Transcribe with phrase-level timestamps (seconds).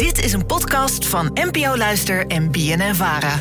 [0.00, 3.38] Dit is een podcast van NPO Luister en BNN Vara.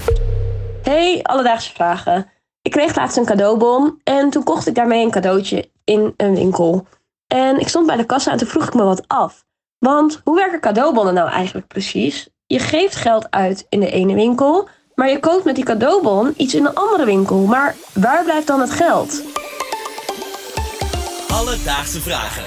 [0.83, 2.29] Hey, alledaagse vragen.
[2.62, 6.87] Ik kreeg laatst een cadeaubon en toen kocht ik daarmee een cadeautje in een winkel.
[7.27, 9.45] En ik stond bij de kassa en toen vroeg ik me wat af.
[9.77, 12.30] Want hoe werken cadeaubonnen nou eigenlijk precies?
[12.45, 16.55] Je geeft geld uit in de ene winkel, maar je koopt met die cadeaubon iets
[16.55, 17.46] in een andere winkel.
[17.46, 19.23] Maar waar blijft dan het geld?
[21.28, 22.44] Alledaagse vragen.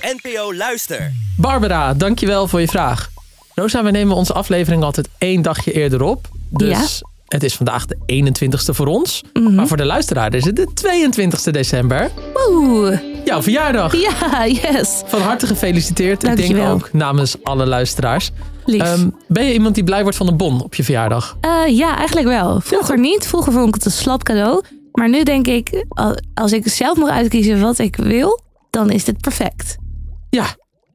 [0.00, 1.12] NPO Luister.
[1.36, 3.16] Barbara, dankjewel voor je vraag.
[3.58, 6.28] Rosa, we nemen onze aflevering altijd één dagje eerder op.
[6.50, 9.22] Dus het is vandaag de 21ste voor ons.
[9.50, 12.10] Maar voor de luisteraar is het de 22ste december.
[12.50, 13.96] Oeh, Jouw verjaardag.
[13.96, 15.02] ja, yes.
[15.06, 16.24] Van harte gefeliciteerd.
[16.24, 18.30] Ik denk ook namens alle luisteraars.
[18.66, 21.36] Ehm, ben je iemand die blij wordt van een bon op je verjaardag?
[21.40, 22.60] Eh, ja, eigenlijk wel.
[22.60, 23.26] Vroeger niet.
[23.26, 24.62] Vroeger vond ik het een slap cadeau.
[24.92, 29.04] Maar nu denk ik, al- als ik zelf mag uitkiezen wat ik wil, dan is
[29.04, 29.76] dit perfect.
[30.30, 30.44] Ja.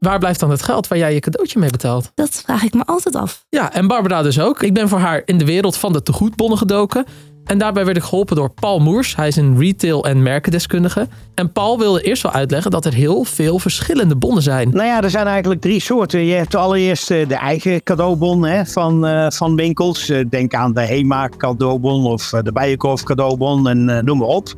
[0.04, 2.12] Waar blijft dan het geld waar jij je cadeautje mee betaalt?
[2.16, 3.46] Dat vraag ik me altijd af.
[3.50, 4.62] Ja, en Barbara dus ook.
[4.64, 7.06] Ik ben voor haar in de wereld van de tegoedbonnen gedoken.
[7.44, 9.16] En daarbij werd ik geholpen door Paul Moers.
[9.16, 11.08] Hij is een retail- en merkendeskundige.
[11.36, 14.70] En Paul wilde eerst wel uitleggen dat er heel veel verschillende bonnen zijn.
[14.70, 16.20] Nou ja, er zijn eigenlijk drie soorten.
[16.20, 20.10] Je hebt allereerst eh, de eigen cadeaubon hè, van, eh, van winkels.
[20.10, 24.54] Eh, Denk aan de HEMA cadeaubon of de Bijenkorf cadeaubon en eh, noem maar op.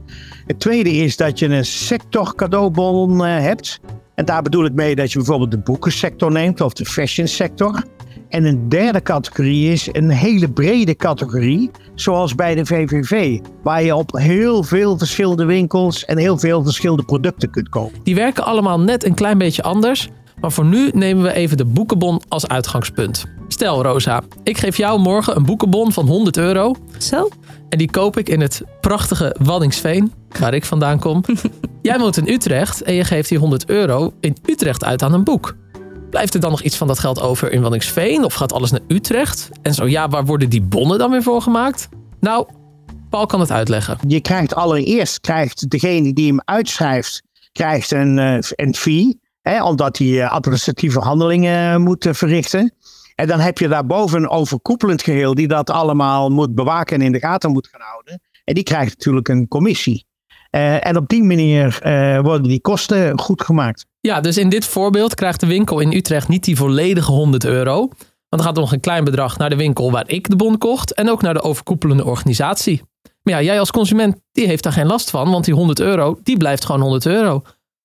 [0.45, 3.79] Het tweede is dat je een sector cadeaubon eh, hebt.
[4.15, 7.83] En daar bedoel ik mee dat je bijvoorbeeld de boekensector neemt of de fashion sector.
[8.29, 13.95] En een derde categorie is een hele brede categorie, zoals bij de VVV, waar je
[13.95, 17.99] op heel veel verschillende winkels en heel veel verschillende producten kunt kopen.
[18.03, 20.09] Die werken allemaal net een klein beetje anders.
[20.41, 23.25] Maar voor nu nemen we even de boekenbon als uitgangspunt.
[23.47, 26.75] Stel Rosa, ik geef jou morgen een boekenbon van 100 euro.
[26.97, 27.29] Zo?
[27.69, 31.23] En die koop ik in het prachtige Waddingsveen, waar ik vandaan kom.
[31.81, 35.23] Jij woont in Utrecht en je geeft die 100 euro in Utrecht uit aan een
[35.23, 35.55] boek.
[36.09, 38.81] Blijft er dan nog iets van dat geld over in Waddingsveen of gaat alles naar
[38.87, 39.49] Utrecht?
[39.61, 41.89] En zo ja, waar worden die bonnen dan weer voor gemaakt?
[42.19, 42.47] Nou,
[43.09, 43.97] Paul kan het uitleggen.
[44.07, 49.19] Je krijgt allereerst, krijgt degene die hem uitschrijft, krijgt een, eh, een fee.
[49.41, 52.73] Hè, omdat hij eh, administratieve handelingen moet eh, verrichten.
[53.15, 57.11] En dan heb je daarboven een overkoepelend geheel die dat allemaal moet bewaken en in
[57.11, 58.21] de gaten moet gaan houden.
[58.43, 60.05] En die krijgt natuurlijk een commissie.
[60.49, 63.85] Eh, en op die manier eh, worden die kosten goed gemaakt.
[63.99, 67.89] Ja, dus in dit voorbeeld krijgt de winkel in Utrecht niet die volledige 100 euro.
[68.29, 70.93] Want er gaat nog een klein bedrag naar de winkel waar ik de bon kocht
[70.93, 72.81] en ook naar de overkoepelende organisatie.
[73.21, 76.19] Maar ja, jij als consument, die heeft daar geen last van, want die 100 euro,
[76.23, 77.41] die blijft gewoon 100 euro.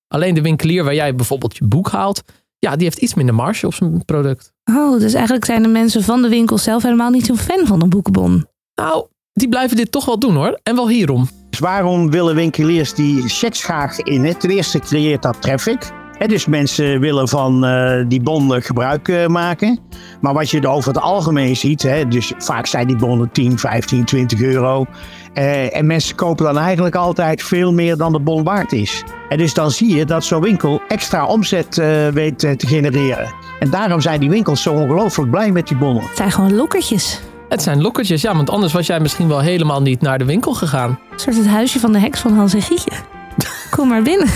[0.09, 2.23] Alleen de winkelier waar jij bijvoorbeeld je boek haalt,
[2.61, 4.53] ja, die heeft iets minder marge op zijn product.
[4.65, 7.83] Oh, dus eigenlijk zijn de mensen van de winkel zelf helemaal niet zo'n fan van
[7.83, 8.47] een boekenbon.
[8.75, 10.61] Nou, die blijven dit toch wel doen hoor.
[10.63, 11.29] En wel hierom.
[11.51, 14.37] Dus waarom willen winkeliers die checks graag in?
[14.39, 16.00] Ten eerste creëert dat traffic.
[16.27, 19.79] Dus mensen willen van eh, die bonnen gebruik eh, maken.
[20.21, 23.59] Maar wat je er over het algemeen ziet, hè, dus vaak zijn die bonnen 10,
[23.59, 24.87] 15, 20 euro.
[25.35, 29.05] Eh, en mensen kopen dan eigenlijk altijd veel meer dan de bon waard is.
[29.29, 33.35] En dus dan zie je dat zo'n winkel extra omzet eh, weet te genereren.
[33.61, 36.03] En daarom zijn die winkels zo ongelooflijk blij met die bonnen.
[36.03, 37.21] Het zijn gewoon lokkertjes.
[37.49, 40.55] Het zijn lokkertjes, ja, want anders was jij misschien wel helemaal niet naar de winkel
[40.55, 40.99] gegaan.
[41.11, 42.93] Een soort het huisje van de heks van Hans en Gietje.
[43.77, 44.29] Kom maar binnen.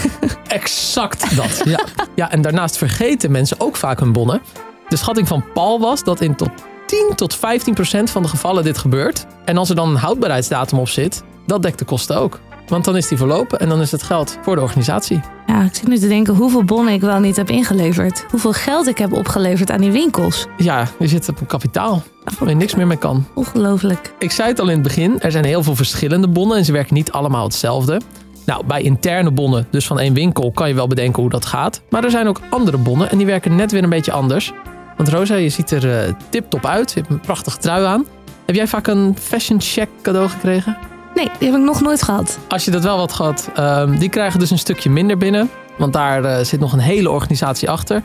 [0.55, 1.63] Exact dat.
[1.65, 1.85] Ja.
[2.15, 4.41] ja, en daarnaast vergeten mensen ook vaak hun bonnen.
[4.89, 6.51] De schatting van Paul was dat in tot
[6.87, 9.27] 10 tot 15 procent van de gevallen dit gebeurt.
[9.45, 12.41] En als er dan een houdbaarheidsdatum op zit, dat dekt de kosten ook.
[12.69, 15.21] Want dan is die verlopen en dan is het geld voor de organisatie.
[15.47, 18.25] Ja, ik zit nu te denken hoeveel bonnen ik wel niet heb ingeleverd.
[18.31, 20.47] Hoeveel geld ik heb opgeleverd aan die winkels.
[20.57, 22.03] Ja, je zit op een kapitaal
[22.39, 23.27] waar je niks meer mee kan.
[23.35, 24.15] Ongelooflijk.
[24.19, 26.73] Ik zei het al in het begin, er zijn heel veel verschillende bonnen en ze
[26.73, 28.01] werken niet allemaal hetzelfde.
[28.45, 31.83] Nou, bij interne bonnen, dus van één winkel, kan je wel bedenken hoe dat gaat.
[31.91, 34.53] Maar er zijn ook andere bonnen en die werken net weer een beetje anders.
[34.97, 36.93] Want Rosa, je ziet er eh, tip-top uit.
[36.93, 38.05] Je hebt een prachtige trui aan.
[38.47, 40.77] Heb jij vaak een fashion check cadeau gekregen?
[41.15, 42.39] Nee, die heb ik nog nooit gehad.
[42.49, 45.51] Als je dat wel wat gehad, ehm, die krijgen dus een stukje minder binnen.
[45.77, 48.03] Want daar eh, zit nog een hele organisatie achter.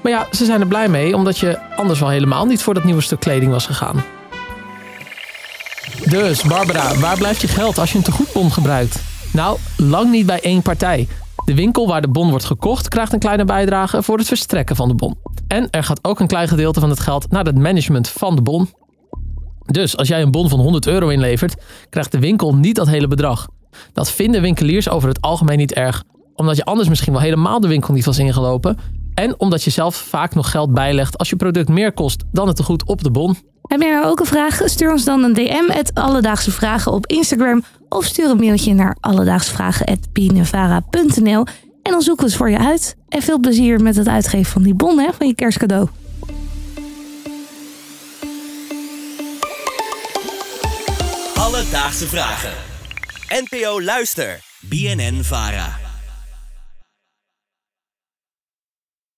[0.00, 2.84] Maar ja, ze zijn er blij mee, omdat je anders wel helemaal niet voor dat
[2.84, 4.04] nieuwe stuk kleding was gegaan.
[6.04, 9.00] Dus, Barbara, waar blijft je geld als je een tegoedbon gebruikt?
[9.32, 11.08] Nou, lang niet bij één partij.
[11.44, 14.88] De winkel waar de bon wordt gekocht krijgt een kleine bijdrage voor het verstrekken van
[14.88, 15.18] de bon.
[15.46, 18.42] En er gaat ook een klein gedeelte van het geld naar het management van de
[18.42, 18.68] bon.
[19.66, 23.08] Dus als jij een bon van 100 euro inlevert, krijgt de winkel niet dat hele
[23.08, 23.48] bedrag.
[23.92, 26.04] Dat vinden winkeliers over het algemeen niet erg,
[26.34, 28.78] omdat je anders misschien wel helemaal de winkel niet was ingelopen.
[29.18, 32.56] En omdat je zelf vaak nog geld bijlegt als je product meer kost dan het
[32.56, 33.36] tegoed op de bon.
[33.62, 34.60] Heb jij nou ook een vraag?
[34.64, 37.64] Stuur ons dan een DM at Alledaagse Vragen op Instagram.
[37.88, 41.46] Of stuur een mailtje naar alledaagsevragen.nl.
[41.82, 42.96] En dan zoeken we het voor je uit.
[43.08, 45.88] En veel plezier met het uitgeven van die bon hè, van je kerstcadeau.
[51.34, 52.52] Alledaagse Vragen.
[53.28, 54.40] NPO Luister.
[54.60, 55.87] BNN Vara.